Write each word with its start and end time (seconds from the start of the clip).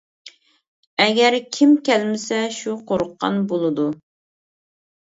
ئەگەر 1.05 1.37
كىم 1.57 1.75
كەلمىسە 1.91 2.41
شۇ 2.59 2.75
قورققان 2.89 3.39
بولىدۇ. 3.55 3.89